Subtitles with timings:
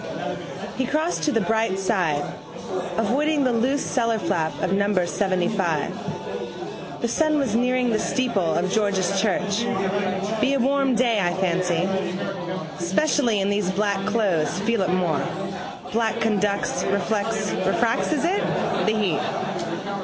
[0.79, 2.23] He crossed to the bright side,
[2.97, 7.01] avoiding the loose cellarflap of number seventyfive.
[7.01, 9.59] The sun was nearing the steeple of George's church.
[10.41, 11.87] Be a warm day I fancy.
[12.83, 15.21] Specially in these black clothes feel it more.
[15.91, 18.41] Black conducts, reflects, (refracts is it?),
[18.87, 19.91] the heat.